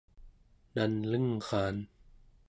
[0.75, 1.77] nanlengraan